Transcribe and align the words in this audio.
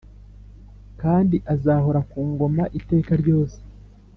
kandi 1.01 1.35
azahora 1.53 1.99
ku 2.09 2.19
ngoma 2.31 2.63
iteka 2.79 3.11
ryose. 3.21 3.57